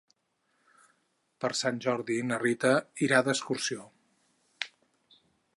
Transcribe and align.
Per 1.43 1.51
Sant 1.59 1.77
Jordi 1.87 2.17
na 2.31 2.41
Rita 2.45 2.73
irà 3.09 3.23
d'excursió. 3.29 3.89